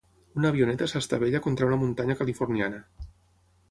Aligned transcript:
Una 0.39 0.49
avioneta 0.53 0.87
s'estavella 0.93 1.43
contra 1.45 1.71
una 1.71 1.81
muntanya 1.85 2.19
californiana. 2.25 2.85